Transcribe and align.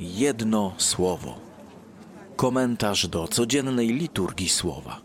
Jedno 0.00 0.72
słowo. 0.76 1.34
Komentarz 2.36 3.08
do 3.08 3.28
codziennej 3.28 3.88
liturgii 3.88 4.48
słowa. 4.48 5.00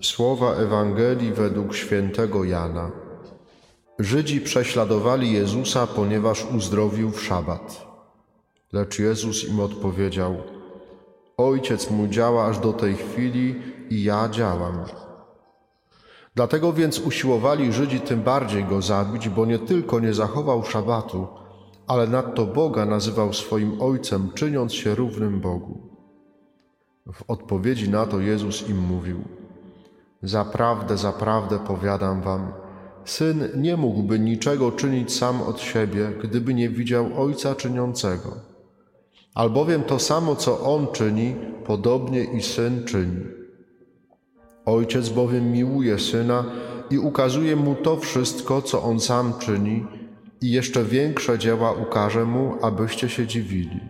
Słowa 0.00 0.54
Ewangelii 0.54 1.32
według 1.32 1.74
świętego 1.74 2.44
Jana. 2.44 2.90
Żydzi 3.98 4.40
prześladowali 4.40 5.32
Jezusa, 5.32 5.86
ponieważ 5.86 6.44
uzdrowił 6.44 7.10
w 7.10 7.22
szabat. 7.22 7.86
Lecz 8.72 8.98
Jezus 8.98 9.48
im 9.48 9.60
odpowiedział: 9.60 10.36
Ojciec 11.36 11.90
mój 11.90 12.08
działa 12.08 12.46
aż 12.46 12.58
do 12.58 12.72
tej 12.72 12.96
chwili 12.96 13.62
i 13.90 14.02
ja 14.02 14.28
działam. 14.28 14.84
Dlatego 16.34 16.72
więc 16.72 16.98
usiłowali 16.98 17.72
Żydzi 17.72 18.00
tym 18.00 18.22
bardziej 18.22 18.64
go 18.64 18.82
zabić, 18.82 19.28
bo 19.28 19.46
nie 19.46 19.58
tylko 19.58 20.00
nie 20.00 20.14
zachował 20.14 20.64
szabatu, 20.64 21.45
ale 21.86 22.06
nadto 22.06 22.46
Boga 22.46 22.86
nazywał 22.86 23.32
swoim 23.32 23.82
Ojcem, 23.82 24.30
czyniąc 24.34 24.72
się 24.72 24.94
równym 24.94 25.40
Bogu. 25.40 25.78
W 27.12 27.30
odpowiedzi 27.30 27.90
na 27.90 28.06
to 28.06 28.20
Jezus 28.20 28.68
im 28.68 28.78
mówił: 28.78 29.20
Zaprawdę, 30.22 30.96
zaprawdę 30.96 31.58
powiadam 31.58 32.22
wam, 32.22 32.52
syn 33.04 33.48
nie 33.56 33.76
mógłby 33.76 34.18
niczego 34.18 34.72
czynić 34.72 35.12
sam 35.12 35.42
od 35.42 35.60
siebie, 35.60 36.12
gdyby 36.22 36.54
nie 36.54 36.68
widział 36.68 37.06
Ojca 37.16 37.54
czyniącego. 37.54 38.36
Albowiem 39.34 39.82
to 39.82 39.98
samo, 39.98 40.36
co 40.36 40.60
on 40.60 40.86
czyni, 40.92 41.34
podobnie 41.64 42.24
i 42.24 42.42
syn 42.42 42.84
czyni. 42.84 43.20
Ojciec 44.66 45.08
bowiem 45.08 45.52
miłuje 45.52 45.98
syna 45.98 46.44
i 46.90 46.98
ukazuje 46.98 47.56
mu 47.56 47.74
to 47.74 47.96
wszystko, 47.96 48.62
co 48.62 48.82
on 48.82 49.00
sam 49.00 49.32
czyni, 49.38 49.86
i 50.40 50.50
jeszcze 50.50 50.84
większe 50.84 51.38
dzieła 51.38 51.72
ukaże 51.72 52.24
mu, 52.24 52.54
abyście 52.62 53.08
się 53.08 53.26
dziwili. 53.26 53.80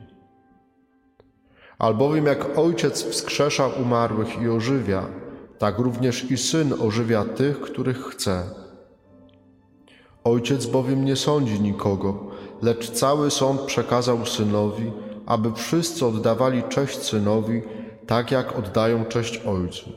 Albowiem 1.79 2.27
jak 2.27 2.59
ojciec 2.59 3.05
wskrzesza 3.05 3.66
umarłych 3.66 4.43
i 4.43 4.49
ożywia, 4.49 5.07
tak 5.59 5.79
również 5.79 6.30
i 6.30 6.37
syn 6.37 6.75
ożywia 6.80 7.25
tych, 7.25 7.61
których 7.61 8.05
chce. 8.05 8.43
Ojciec 10.25 10.66
bowiem 10.66 11.05
nie 11.05 11.16
sądzi 11.16 11.61
nikogo, 11.61 12.30
lecz 12.63 12.91
cały 12.91 13.31
sąd 13.31 13.60
przekazał 13.60 14.27
synowi, 14.27 14.93
aby 15.27 15.53
wszyscy 15.53 16.07
oddawali 16.07 16.63
cześć 16.63 16.99
synowi, 17.03 17.63
tak 18.07 18.31
jak 18.31 18.59
oddają 18.59 19.05
cześć 19.05 19.38
ojcu. 19.38 19.91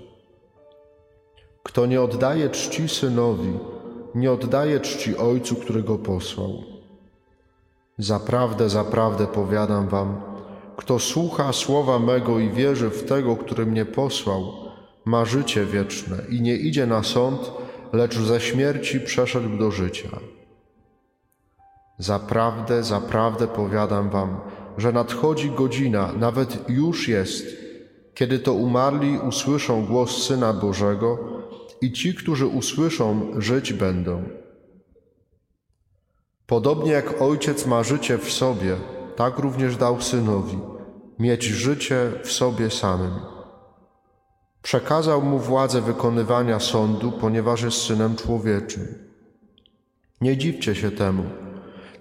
Kto 1.63 1.86
nie 1.86 2.02
oddaje 2.02 2.50
czci 2.50 2.89
synowi, 2.89 3.53
nie 4.15 4.31
oddaje 4.31 4.79
czci 4.79 5.17
ojcu, 5.17 5.55
który 5.55 5.83
go 5.83 5.97
posłał. 5.97 6.63
Zaprawdę, 7.97 8.69
zaprawdę 8.69 9.27
powiadam 9.27 9.88
wam, 9.88 10.21
kto 10.77 10.99
słucha 10.99 11.53
słowa 11.53 11.99
mego 11.99 12.39
i 12.39 12.49
wierzy 12.49 12.89
w 12.89 13.05
tego, 13.05 13.35
który 13.35 13.66
mnie 13.66 13.85
posłał, 13.85 14.53
ma 15.05 15.25
życie 15.25 15.66
wieczne 15.66 16.17
i 16.29 16.41
nie 16.41 16.55
idzie 16.55 16.85
na 16.85 17.03
sąd, 17.03 17.51
lecz 17.93 18.17
ze 18.17 18.41
śmierci 18.41 18.99
przeszedł 18.99 19.57
do 19.57 19.71
życia. 19.71 20.09
Zaprawdę, 21.97 22.83
zaprawdę 22.83 23.47
powiadam 23.47 24.09
wam, 24.09 24.39
że 24.77 24.91
nadchodzi 24.91 25.51
godzina, 25.51 26.13
nawet 26.13 26.69
już 26.69 27.07
jest, 27.07 27.45
kiedy 28.13 28.39
to 28.39 28.53
umarli 28.53 29.17
usłyszą 29.17 29.85
głos 29.85 30.23
Syna 30.23 30.53
Bożego 30.53 31.38
i 31.81 31.91
ci, 31.91 32.16
którzy 32.16 32.47
usłyszą, 32.47 33.31
żyć 33.38 33.73
będą. 33.73 34.23
Podobnie 36.47 36.91
jak 36.91 37.22
Ojciec 37.22 37.66
ma 37.66 37.83
życie 37.83 38.17
w 38.17 38.31
sobie, 38.31 38.75
tak 39.16 39.39
również 39.39 39.77
dał 39.77 40.02
Synowi 40.02 40.57
mieć 41.19 41.44
życie 41.44 42.11
w 42.23 42.31
sobie 42.31 42.69
samym. 42.69 43.11
Przekazał 44.62 45.22
mu 45.22 45.40
władzę 45.40 45.81
wykonywania 45.81 46.59
sądu, 46.59 47.12
ponieważ 47.12 47.62
jest 47.62 47.81
Synem 47.81 48.16
Człowieczym. 48.16 48.88
Nie 50.22 50.38
dziwcie 50.38 50.75
się 50.75 50.91
temu. 50.91 51.23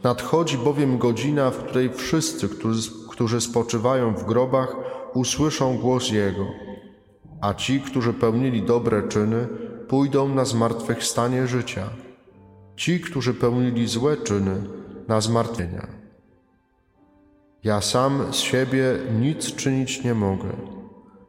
Nadchodzi 0.03 0.59
bowiem 0.59 0.99
godzina, 0.99 1.51
w 1.51 1.59
której 1.59 1.91
wszyscy, 1.93 2.49
którzy, 2.49 2.91
którzy 3.11 3.41
spoczywają 3.41 4.15
w 4.15 4.25
grobach, 4.25 4.77
usłyszą 5.15 5.79
głos 5.79 6.11
Jego, 6.11 6.47
a 7.41 7.55
ci, 7.55 7.81
którzy 7.81 8.13
pełnili 8.13 8.63
dobre 8.63 9.09
czyny, 9.09 9.49
pójdą 9.89 10.29
na 10.29 10.45
zmartwychwstanie 10.45 11.47
życia. 11.47 11.91
Ci, 12.77 13.01
którzy 13.01 13.35
pełnili 13.35 13.87
złe 13.87 14.17
czyny, 14.17 14.63
na 15.09 15.21
zmartwienia. 15.21 15.87
Ja 17.65 17.81
sam 17.81 18.33
z 18.33 18.37
siebie 18.37 18.99
nic 19.21 19.55
czynić 19.55 20.05
nie 20.05 20.15
mogę. 20.15 20.51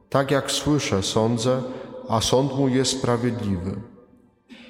Tak 0.09 0.31
jak 0.31 0.51
słyszę, 0.51 1.03
sądzę, 1.03 1.63
a 2.09 2.21
sąd 2.21 2.55
mój 2.57 2.73
jest 2.73 2.99
sprawiedliwy. 2.99 3.81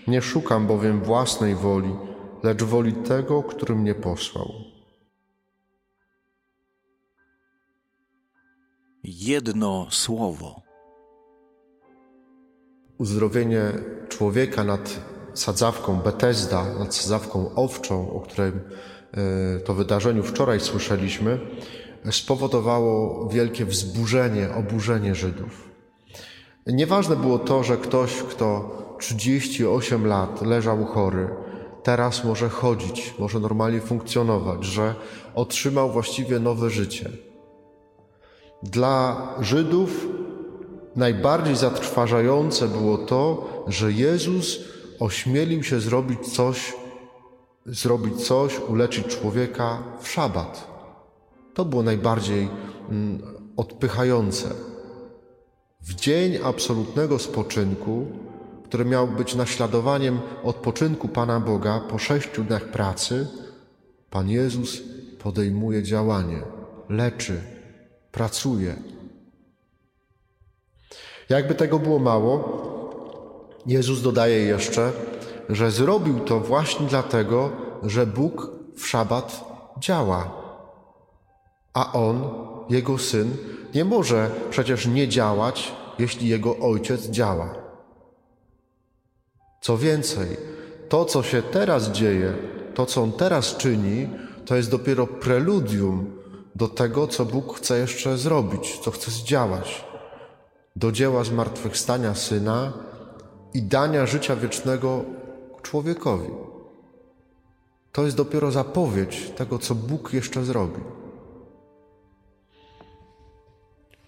Nie 0.07 0.22
szukam 0.22 0.67
bowiem 0.67 1.01
własnej 1.01 1.55
woli, 1.55 1.95
lecz 2.44 2.63
woli 2.63 2.94
tego, 2.94 3.44
który 3.44 3.75
mnie 3.75 3.95
posłał. 3.95 4.51
Jedno 9.03 9.88
słowo. 9.89 10.69
Uzdrowienie 12.99 13.71
człowieka 14.09 14.63
nad 14.63 14.99
sadzawką 15.33 15.95
Betesda, 15.95 16.65
nad 16.79 16.95
sadzawką 16.95 17.55
owczą, 17.55 18.11
o 18.11 18.19
którym 18.19 18.61
e, 19.11 19.59
to 19.59 19.73
wydarzeniu 19.73 20.23
wczoraj 20.23 20.59
słyszeliśmy, 20.59 21.39
spowodowało 22.11 23.27
wielkie 23.29 23.65
wzburzenie, 23.65 24.49
oburzenie 24.55 25.15
Żydów. 25.15 25.69
Nieważne 26.67 27.15
było 27.15 27.39
to, 27.39 27.63
że 27.63 27.77
ktoś, 27.77 28.13
kto 28.13 28.77
38 28.99 30.07
lat 30.07 30.41
leżał 30.41 30.85
chory, 30.85 31.29
teraz 31.83 32.23
może 32.23 32.49
chodzić, 32.49 33.13
może 33.19 33.39
normalnie 33.39 33.81
funkcjonować, 33.81 34.66
że 34.66 34.95
otrzymał 35.35 35.91
właściwie 35.91 36.39
nowe 36.39 36.69
życie. 36.69 37.09
Dla 38.63 39.27
Żydów 39.39 40.07
najbardziej 40.99 41.55
zatrważające 41.55 42.67
było 42.67 42.97
to, 42.97 43.49
że 43.67 43.91
Jezus 43.91 44.59
ośmielił 44.99 45.63
się 45.63 45.79
zrobić 45.79 46.27
coś, 46.27 46.73
zrobić 47.65 48.27
coś, 48.27 48.59
uleczyć 48.59 49.07
człowieka 49.07 49.83
w 50.01 50.07
szabat. 50.07 50.67
To 51.53 51.65
było 51.65 51.83
najbardziej 51.83 52.49
mm, 52.89 53.21
odpychające. 53.57 54.49
W 55.81 55.95
dzień 55.95 56.37
absolutnego 56.43 57.19
spoczynku, 57.19 58.07
który 58.63 58.85
miał 58.85 59.07
być 59.07 59.35
naśladowaniem 59.35 60.19
odpoczynku 60.43 61.07
Pana 61.07 61.39
Boga 61.39 61.79
po 61.89 61.97
sześciu 61.97 62.43
dniach 62.43 62.66
pracy, 62.66 63.27
Pan 64.09 64.29
Jezus 64.29 64.81
podejmuje 65.19 65.83
działanie, 65.83 66.41
leczy, 66.89 67.41
pracuje. 68.11 68.98
Jakby 71.29 71.56
tego 71.56 71.79
było 71.79 72.00
mało, 72.00 72.59
Jezus 73.66 74.01
dodaje 74.01 74.38
jeszcze, 74.38 74.91
że 75.50 75.72
zrobił 75.72 76.19
to 76.19 76.40
właśnie 76.40 76.88
dlatego, 76.88 77.51
że 77.84 78.06
Bóg 78.06 78.51
w 78.75 78.88
szabat 78.88 79.44
działa, 79.79 80.31
a 81.73 81.94
On, 81.94 82.23
Jego 82.69 82.97
Syn, 82.97 83.38
nie 83.75 83.85
może 83.85 84.31
przecież 84.50 84.88
nie 84.88 85.07
działać, 85.07 85.72
jeśli 86.00 86.28
Jego 86.28 86.57
Ojciec 86.57 87.09
działa. 87.09 87.56
Co 89.61 89.78
więcej, 89.78 90.38
to, 90.90 91.06
co 91.06 91.23
się 91.23 91.41
teraz 91.41 91.91
dzieje, 91.91 92.34
to, 92.75 92.85
co 92.85 93.01
On 93.01 93.11
teraz 93.11 93.57
czyni, 93.57 94.09
to 94.46 94.55
jest 94.55 94.72
dopiero 94.72 95.08
preludium 95.08 96.16
do 96.55 96.67
tego, 96.67 97.08
co 97.08 97.26
Bóg 97.26 97.58
chce 97.58 97.79
jeszcze 97.79 98.17
zrobić, 98.17 98.79
co 98.79 98.91
chce 98.91 99.11
zdziałać. 99.11 99.89
Do 100.79 100.91
dzieła 100.91 101.23
zmartwychwstania 101.23 102.16
Syna 102.16 102.73
i 103.53 103.61
dania 103.61 104.05
życia 104.05 104.35
wiecznego 104.35 105.03
człowiekowi. 105.61 106.29
To 107.91 108.05
jest 108.05 108.17
dopiero 108.17 108.52
zapowiedź 108.52 109.31
tego, 109.35 109.59
co 109.59 109.76
Bóg 109.76 110.14
jeszcze 110.14 110.43
zrobi. 110.43 110.81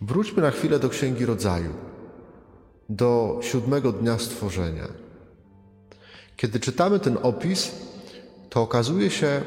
Wróćmy 0.01 0.41
na 0.41 0.51
chwilę 0.51 0.79
do 0.79 0.89
Księgi 0.89 1.25
Rodzaju, 1.25 1.73
do 2.89 3.39
siódmego 3.41 3.91
dnia 3.91 4.19
stworzenia. 4.19 4.87
Kiedy 6.35 6.59
czytamy 6.59 6.99
ten 6.99 7.17
opis, 7.21 7.71
to 8.49 8.61
okazuje 8.61 9.09
się, 9.09 9.41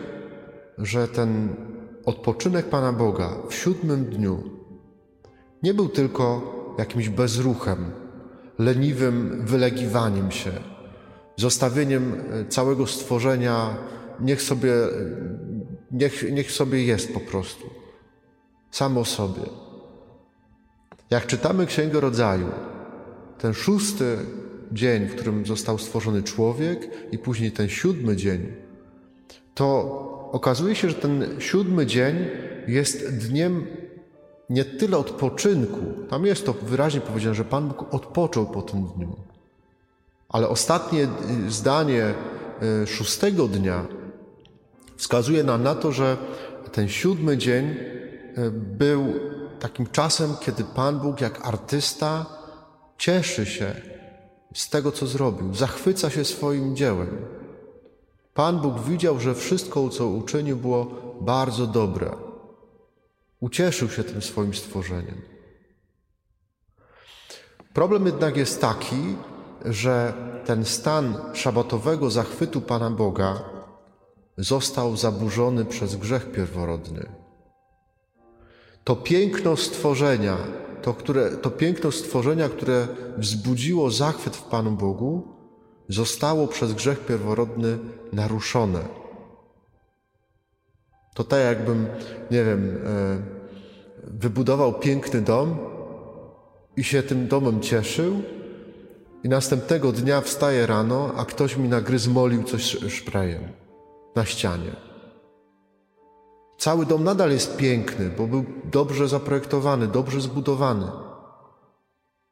że 0.79 1.09
ten 1.09 1.57
odpoczynek 2.05 2.69
Pana 2.69 2.93
Boga 2.93 3.31
w 3.49 3.55
siódmym 3.55 4.05
dniu 4.05 4.43
nie 5.63 5.75
był 5.75 5.89
tylko 5.89 6.55
jakimś 6.79 7.09
bezruchem, 7.09 7.91
leniwym 8.59 9.47
wylegiwaniem 9.47 10.31
się, 10.31 10.53
zostawieniem 11.37 12.15
e, 12.33 12.49
całego 12.49 12.87
stworzenia, 12.87 13.77
niech 14.21 14.43
sobie, 14.43 14.73
niech, 15.91 16.33
niech 16.33 16.53
sobie 16.53 16.85
jest 16.85 17.15
po 17.15 17.21
prostu. 17.21 17.71
Samo 18.71 19.05
sobie. 19.05 19.43
Jak 21.11 21.27
czytamy 21.27 21.67
Księgę 21.67 22.01
Rodzaju, 22.01 22.49
ten 23.39 23.55
szósty 23.55 24.17
dzień, 24.73 25.07
w 25.07 25.15
którym 25.15 25.47
został 25.47 25.79
stworzony 25.79 26.23
człowiek, 26.23 26.91
i 27.13 27.19
później 27.19 27.53
ten 27.53 27.69
siódmy 27.69 28.17
dzień, 28.17 28.53
to 29.55 30.01
okazuje 30.33 30.75
się, 30.75 30.89
że 30.89 30.95
ten 30.95 31.25
siódmy 31.39 31.87
dzień 31.87 32.17
jest 32.67 33.17
dniem 33.29 33.67
nie 34.51 34.65
tyle 34.65 34.99
odpoczynku, 34.99 35.81
tam 36.11 36.27
jest 36.27 36.47
to 36.47 36.53
wyraźnie 36.53 37.01
powiedziane, 37.01 37.35
że 37.35 37.45
Pan 37.45 37.69
Bóg 37.69 37.95
odpoczął 37.95 38.47
po 38.47 38.63
tym 38.63 38.87
dniu, 38.87 39.17
ale 40.29 40.49
ostatnie 40.49 41.09
zdanie 41.49 42.15
e, 42.83 42.87
szóstego 42.87 43.49
dnia 43.49 43.87
wskazuje 44.97 45.45
nam 45.45 45.63
na 45.63 45.75
to, 45.75 45.93
że 45.93 46.17
ten 46.73 46.89
siódmy 46.89 47.39
dzień 47.39 47.65
e, 47.67 48.51
był 48.51 49.13
takim 49.61 49.87
czasem, 49.87 50.35
kiedy 50.41 50.65
Pan 50.65 50.99
Bóg, 50.99 51.21
jak 51.21 51.47
artysta, 51.47 52.27
cieszy 52.99 53.47
się 53.47 53.75
z 54.55 54.69
tego, 54.69 54.93
co 54.93 55.07
zrobił, 55.07 55.55
zachwyca 55.55 56.11
się 56.11 56.25
swoim 56.25 56.77
dziełem. 56.77 57.17
Pan 58.35 58.61
Bóg 58.61 58.81
widział, 58.81 59.21
że 59.21 59.35
wszystko, 59.35 59.89
co 59.89 60.07
uczynił, 60.07 60.57
było 60.57 60.87
bardzo 61.21 61.67
dobre. 61.67 62.11
Ucieszył 63.45 63.91
się 63.91 64.05
tym 64.05 64.23
swoim 64.23 64.55
stworzeniem. 64.55 65.23
Problem 67.75 68.07
jednak 68.07 68.37
jest 68.37 68.61
taki, 68.61 69.17
że 69.65 70.13
ten 70.45 70.65
stan 70.65 71.17
szabatowego 71.35 72.11
zachwytu 72.11 72.61
Pana 72.61 72.91
Boga 72.91 73.45
został 74.37 74.97
zaburzony 74.97 75.65
przez 75.65 75.97
grzech 75.97 76.33
pierworodny. 76.33 77.07
To 78.85 78.97
piękno 78.97 79.57
stworzenia, 79.57 80.37
to, 80.83 80.95
które, 80.95 81.31
to 81.31 81.51
piękno 81.51 81.93
stworzenia, 81.93 82.49
które 82.49 82.89
wzbudziło 83.19 83.91
zachwyt 83.91 84.37
w 84.37 84.43
Panu 84.43 84.71
Bogu, 84.71 85.29
zostało 85.89 86.47
przez 86.47 86.73
grzech 86.73 87.07
pierworodny 87.07 87.79
naruszone. 88.13 89.04
To 91.15 91.25
tak 91.25 91.41
jakbym, 91.45 91.87
nie 92.31 92.45
wiem, 92.45 92.79
e, 92.87 93.23
wybudował 94.05 94.73
piękny 94.73 95.21
dom 95.21 95.59
i 96.77 96.85
się 96.85 97.03
tym 97.03 97.29
domem 97.29 97.61
cieszył, 97.61 98.23
i 99.25 99.29
następnego 99.29 99.93
dnia 99.93 100.21
wstaję 100.21 100.67
rano, 100.67 101.13
a 101.17 101.25
ktoś 101.25 101.57
mi 101.57 101.69
na 101.69 101.81
gry 101.81 101.99
zmolił 101.99 102.43
coś 102.43 102.77
szprejem 102.89 103.43
na 104.17 104.25
ścianie. 104.25 104.77
Cały 106.59 106.87
dom 106.87 107.05
nadal 107.05 107.31
jest 107.31 107.57
piękny, 107.57 108.11
bo 108.19 108.27
był 108.27 108.45
dobrze 108.65 109.09
zaprojektowany, 109.09 109.87
dobrze 109.87 110.21
zbudowany. 110.21 110.87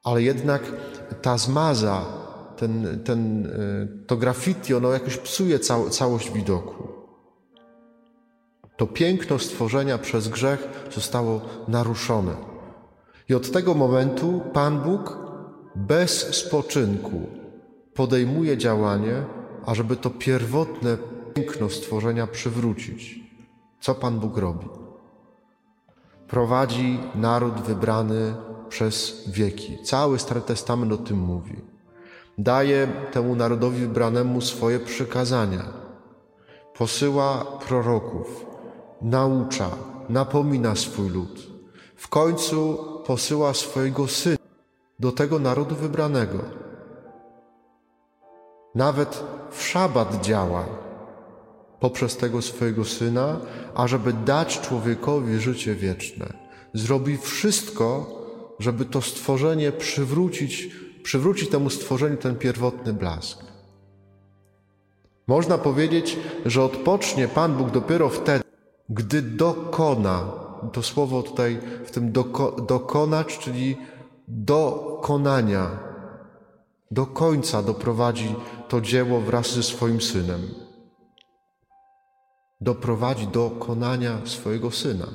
Ale 0.04 0.22
jednak 0.22 0.62
ta 1.22 1.38
zmaza, 1.38 2.04
ten, 2.56 3.02
ten, 3.04 3.46
e, 3.46 4.06
to 4.06 4.16
graffiti, 4.16 4.74
ono 4.74 4.92
jakoś 4.92 5.16
psuje 5.16 5.58
cał, 5.58 5.90
całość 5.90 6.30
widoku. 6.30 6.91
To 8.82 8.86
piękno 8.86 9.38
stworzenia 9.38 9.98
przez 9.98 10.28
grzech 10.28 10.88
zostało 10.94 11.40
naruszone. 11.68 12.34
I 13.28 13.34
od 13.34 13.50
tego 13.52 13.74
momentu 13.74 14.40
Pan 14.52 14.80
Bóg 14.80 15.18
bez 15.74 16.34
spoczynku 16.36 17.26
podejmuje 17.94 18.58
działanie, 18.58 19.24
ażeby 19.66 19.96
to 19.96 20.10
pierwotne 20.10 20.96
piękno 21.34 21.70
stworzenia 21.70 22.26
przywrócić. 22.26 23.20
Co 23.80 23.94
Pan 23.94 24.20
Bóg 24.20 24.38
robi? 24.38 24.66
Prowadzi 26.28 27.00
naród 27.14 27.60
wybrany 27.60 28.34
przez 28.68 29.24
wieki. 29.28 29.78
Cały 29.84 30.18
Stary 30.18 30.40
Testament 30.40 30.92
o 30.92 30.96
tym 30.96 31.18
mówi. 31.18 31.56
Daje 32.38 32.88
temu 33.12 33.36
narodowi 33.36 33.80
wybranemu 33.80 34.40
swoje 34.40 34.80
przykazania. 34.80 35.64
Posyła 36.74 37.44
proroków, 37.66 38.51
naucza, 39.02 39.70
napomina 40.08 40.76
swój 40.76 41.08
lud. 41.10 41.46
W 41.96 42.08
końcu 42.08 42.78
posyła 43.06 43.54
swojego 43.54 44.08
syna 44.08 44.36
do 44.98 45.12
tego 45.12 45.38
narodu 45.38 45.74
wybranego. 45.74 46.38
Nawet 48.74 49.24
w 49.50 49.62
szabat 49.62 50.24
działa 50.24 50.64
poprzez 51.80 52.16
tego 52.16 52.42
swojego 52.42 52.84
syna, 52.84 53.40
ażeby 53.74 54.12
dać 54.12 54.60
człowiekowi 54.60 55.38
życie 55.38 55.74
wieczne. 55.74 56.32
Zrobi 56.74 57.18
wszystko, 57.18 58.06
żeby 58.58 58.84
to 58.84 59.02
stworzenie 59.02 59.72
przywrócić, 59.72 60.70
przywrócić 61.02 61.48
temu 61.50 61.70
stworzeniu 61.70 62.16
ten 62.16 62.36
pierwotny 62.36 62.92
blask. 62.92 63.44
Można 65.26 65.58
powiedzieć, 65.58 66.18
że 66.46 66.64
odpocznie 66.64 67.28
Pan 67.28 67.56
Bóg 67.56 67.70
dopiero 67.70 68.08
wtedy, 68.08 68.41
gdy 68.92 69.22
dokona, 69.22 70.28
to 70.72 70.82
słowo 70.82 71.22
tutaj 71.22 71.60
w 71.84 71.90
tym 71.90 72.12
doko, 72.12 72.50
dokonać, 72.50 73.38
czyli 73.38 73.76
dokonania, 74.28 75.70
do 76.90 77.06
końca 77.06 77.62
doprowadzi 77.62 78.34
to 78.68 78.80
dzieło 78.80 79.20
wraz 79.20 79.54
ze 79.54 79.62
swoim 79.62 80.00
synem 80.00 80.62
doprowadzi 82.62 83.26
do 83.26 83.50
konania 83.50 84.18
swojego 84.24 84.70
syna. 84.70 85.06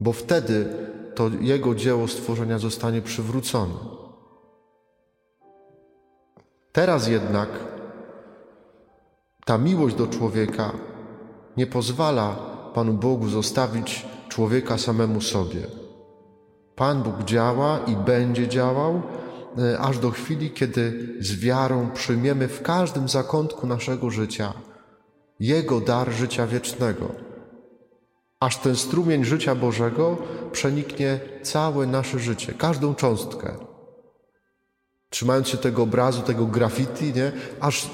Bo 0.00 0.12
wtedy 0.12 0.66
to 1.14 1.30
jego 1.40 1.74
dzieło 1.74 2.08
stworzenia 2.08 2.58
zostanie 2.58 3.02
przywrócone. 3.02 3.74
Teraz 6.72 7.08
jednak 7.08 7.48
ta 9.44 9.58
miłość 9.58 9.96
do 9.96 10.06
człowieka 10.06 10.72
nie 11.56 11.66
pozwala 11.66 12.36
Panu 12.74 12.92
Bogu 12.92 13.28
zostawić 13.28 14.06
człowieka 14.28 14.78
samemu 14.78 15.20
sobie. 15.20 15.66
Pan 16.76 17.02
Bóg 17.02 17.24
działa 17.24 17.78
i 17.86 17.96
będzie 17.96 18.48
działał, 18.48 19.02
e, 19.58 19.78
aż 19.78 19.98
do 19.98 20.10
chwili, 20.10 20.50
kiedy 20.50 21.16
z 21.20 21.40
wiarą 21.40 21.90
przyjmiemy 21.90 22.48
w 22.48 22.62
każdym 22.62 23.08
zakątku 23.08 23.66
naszego 23.66 24.10
życia 24.10 24.52
jego 25.40 25.80
dar 25.80 26.12
życia 26.12 26.46
wiecznego, 26.46 27.08
aż 28.40 28.58
ten 28.58 28.76
strumień 28.76 29.24
życia 29.24 29.54
Bożego 29.54 30.16
przeniknie 30.52 31.20
całe 31.42 31.86
nasze 31.86 32.18
życie, 32.18 32.54
każdą 32.54 32.94
cząstkę. 32.94 33.54
Trzymając 35.10 35.48
się 35.48 35.58
tego 35.58 35.82
obrazu, 35.82 36.22
tego 36.22 36.46
graffiti, 36.46 37.12
nie? 37.12 37.32
aż 37.60 37.90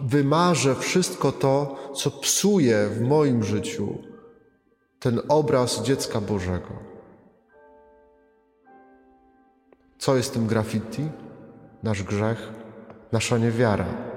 wymarzę 0.00 0.74
wszystko 0.74 1.32
to, 1.32 1.76
co 1.94 2.10
psuje 2.10 2.88
w 2.88 3.00
moim 3.00 3.44
życiu 3.44 3.98
ten 5.00 5.20
obraz 5.28 5.82
dziecka 5.82 6.20
Bożego. 6.20 6.88
Co 9.98 10.16
jest 10.16 10.34
tym 10.34 10.46
graffiti? 10.46 11.08
Nasz 11.82 12.02
grzech, 12.02 12.48
nasza 13.12 13.38
niewiara 13.38 14.08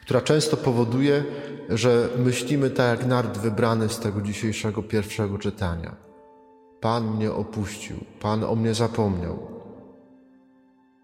która 0.00 0.20
często 0.20 0.56
powoduje, 0.56 1.24
że 1.68 2.08
myślimy 2.18 2.70
tak 2.70 2.98
jak 2.98 3.08
naród 3.08 3.38
wybrany 3.38 3.88
z 3.88 3.98
tego 3.98 4.22
dzisiejszego 4.22 4.82
pierwszego 4.82 5.38
czytania. 5.38 5.96
Pan 6.80 7.16
mnie 7.16 7.32
opuścił, 7.32 7.96
Pan 8.20 8.44
o 8.44 8.56
mnie 8.56 8.74
zapomniał. 8.74 9.38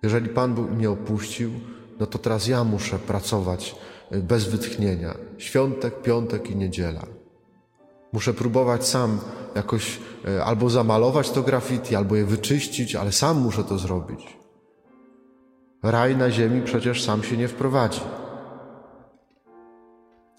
Jeżeli 0.03 0.29
Pan 0.29 0.53
mnie 0.77 0.91
opuścił, 0.91 1.51
no 2.01 2.07
to 2.07 2.19
teraz 2.19 2.47
ja 2.47 2.65
muszę 2.65 2.99
pracować 2.99 3.77
e, 4.11 4.19
bez 4.19 4.45
wytchnienia. 4.45 5.15
Świątek, 5.39 6.03
piątek 6.03 6.51
i 6.51 6.57
niedziela. 6.57 7.07
Muszę 8.13 8.35
próbować 8.35 8.87
sam 8.87 9.19
jakoś 9.55 9.99
e, 10.29 10.45
albo 10.45 10.71
zamalować 10.71 11.31
to 11.31 11.43
graffiti, 11.43 11.97
albo 11.97 12.17
je 12.17 12.25
wyczyścić, 12.25 12.95
ale 12.95 13.13
sam 13.13 13.41
muszę 13.41 13.65
to 13.65 13.79
zrobić. 13.79 14.37
Raj 15.83 16.17
na 16.17 16.31
ziemi 16.31 16.63
przecież 16.63 17.05
sam 17.05 17.23
się 17.23 17.37
nie 17.37 17.49
wprowadzi. 17.49 18.01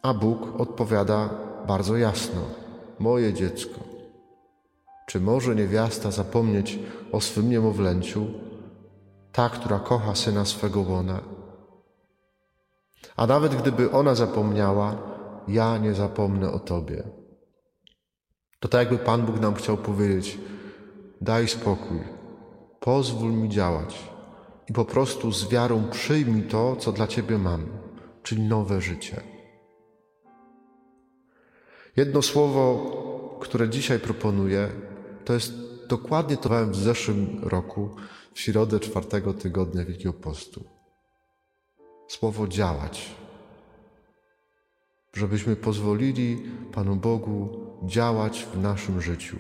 A 0.01 0.13
Bóg 0.13 0.61
odpowiada 0.61 1.29
bardzo 1.67 1.97
jasno: 1.97 2.41
Moje 2.99 3.33
dziecko, 3.33 3.79
czy 5.07 5.19
może 5.19 5.55
niewiasta 5.55 6.11
zapomnieć 6.11 6.79
o 7.11 7.21
swym 7.21 7.49
niemowlęciu, 7.49 8.25
ta, 9.31 9.49
która 9.49 9.79
kocha 9.79 10.15
syna 10.15 10.45
swego 10.45 10.81
łona? 10.81 11.19
A 13.15 13.27
nawet 13.27 13.55
gdyby 13.55 13.91
ona 13.91 14.15
zapomniała, 14.15 14.97
ja 15.47 15.77
nie 15.77 15.93
zapomnę 15.93 16.51
o 16.51 16.59
Tobie. 16.59 17.03
To 18.59 18.67
tak, 18.67 18.79
jakby 18.79 19.05
Pan 19.05 19.25
Bóg 19.25 19.39
nam 19.39 19.53
chciał 19.53 19.77
powiedzieć: 19.77 20.37
Daj 21.21 21.47
spokój, 21.47 21.99
pozwól 22.79 23.31
mi 23.31 23.49
działać 23.49 24.13
i 24.69 24.73
po 24.73 24.85
prostu 24.85 25.31
z 25.31 25.49
wiarą 25.49 25.89
przyjmij 25.91 26.43
to, 26.43 26.75
co 26.75 26.91
dla 26.91 27.07
Ciebie 27.07 27.37
mam, 27.37 27.65
czyli 28.23 28.41
nowe 28.41 28.81
życie. 28.81 29.21
Jedno 31.95 32.21
słowo, 32.21 32.91
które 33.41 33.69
dzisiaj 33.69 33.99
proponuję, 33.99 34.69
to 35.25 35.33
jest 35.33 35.53
dokładnie 35.87 36.37
to 36.37 36.49
w 36.67 36.75
zeszłym 36.75 37.39
roku, 37.43 37.89
w 38.33 38.39
środę 38.39 38.79
czwartego 38.79 39.33
tygodnia 39.33 39.85
Wielkiego 39.85 40.13
Postu. 40.13 40.72
Słowo 42.19 42.47
działać. 42.47 43.09
Żebyśmy 45.13 45.55
pozwolili 45.55 46.43
Panu 46.73 46.95
Bogu 46.95 47.49
działać 47.83 48.47
w 48.53 48.61
naszym 48.61 49.01
życiu. 49.01 49.37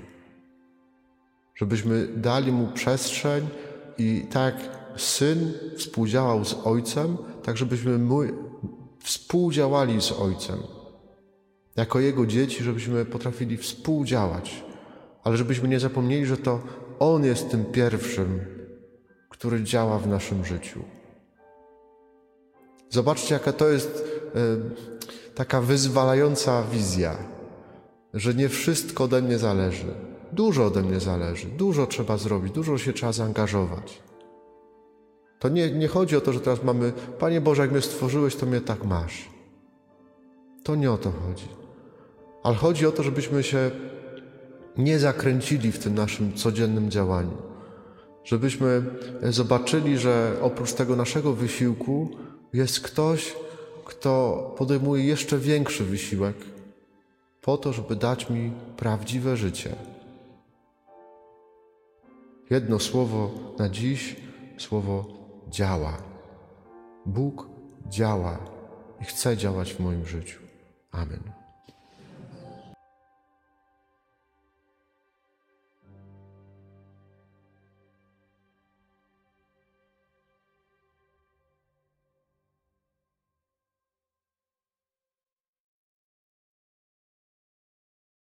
Żebyśmy 1.55 2.07
dali 2.07 2.51
Mu 2.51 2.67
przestrzeń 2.67 3.47
i 3.97 4.25
tak 4.31 4.55
Syn 4.97 5.53
współdziałał 5.77 6.45
z 6.45 6.53
Ojcem, 6.53 7.17
tak 7.43 7.57
żebyśmy 7.57 7.97
my 7.97 8.33
współdziałali 8.99 10.01
z 10.01 10.11
Ojcem. 10.11 10.59
Jako 11.75 11.99
Jego 11.99 12.25
dzieci, 12.25 12.63
żebyśmy 12.63 13.05
potrafili 13.05 13.57
współdziałać, 13.57 14.63
ale 15.23 15.37
żebyśmy 15.37 15.67
nie 15.67 15.79
zapomnieli, 15.79 16.25
że 16.25 16.37
to 16.37 16.61
On 16.99 17.23
jest 17.23 17.49
tym 17.49 17.65
pierwszym, 17.65 18.39
który 19.29 19.63
działa 19.63 19.99
w 19.99 20.07
naszym 20.07 20.45
życiu. 20.45 20.83
Zobaczcie, 22.93 23.33
jaka 23.33 23.53
to 23.53 23.69
jest 23.69 24.21
e, 24.35 24.39
taka 25.35 25.61
wyzwalająca 25.61 26.63
wizja, 26.63 27.17
że 28.13 28.33
nie 28.33 28.49
wszystko 28.49 29.03
ode 29.03 29.21
mnie 29.21 29.37
zależy. 29.37 29.85
Dużo 30.31 30.65
ode 30.65 30.81
mnie 30.81 30.99
zależy, 30.99 31.47
dużo 31.47 31.87
trzeba 31.87 32.17
zrobić, 32.17 32.53
dużo 32.53 32.77
się 32.77 32.93
trzeba 32.93 33.11
zaangażować. 33.11 34.01
To 35.39 35.49
nie, 35.49 35.71
nie 35.71 35.87
chodzi 35.87 36.17
o 36.17 36.21
to, 36.21 36.33
że 36.33 36.39
teraz 36.39 36.63
mamy, 36.63 36.93
Panie 37.19 37.41
Boże, 37.41 37.61
jak 37.61 37.71
mnie 37.71 37.81
stworzyłeś, 37.81 38.35
to 38.35 38.45
mnie 38.45 38.61
tak 38.61 38.85
masz. 38.85 39.29
To 40.63 40.75
nie 40.75 40.91
o 40.91 40.97
to 40.97 41.11
chodzi. 41.11 41.47
Ale 42.43 42.55
chodzi 42.55 42.85
o 42.85 42.91
to, 42.91 43.03
żebyśmy 43.03 43.43
się 43.43 43.71
nie 44.77 44.99
zakręcili 44.99 45.71
w 45.71 45.79
tym 45.79 45.95
naszym 45.95 46.33
codziennym 46.33 46.91
działaniu. 46.91 47.37
Żebyśmy 48.23 48.83
zobaczyli, 49.23 49.97
że 49.97 50.37
oprócz 50.41 50.73
tego 50.73 50.95
naszego 50.95 51.33
wysiłku 51.33 52.09
jest 52.53 52.79
ktoś, 52.79 53.35
kto 53.85 54.53
podejmuje 54.57 55.03
jeszcze 55.03 55.37
większy 55.37 55.83
wysiłek 55.83 56.35
po 57.41 57.57
to, 57.57 57.73
żeby 57.73 57.95
dać 57.95 58.29
mi 58.29 58.51
prawdziwe 58.77 59.37
życie. 59.37 59.75
Jedno 62.49 62.79
słowo 62.79 63.31
na 63.59 63.69
dziś, 63.69 64.15
słowo 64.57 65.05
działa. 65.49 65.97
Bóg 67.05 67.47
działa 67.89 68.39
i 69.01 69.05
chce 69.05 69.37
działać 69.37 69.73
w 69.73 69.79
moim 69.79 70.05
życiu. 70.05 70.39
Amen. 70.91 71.42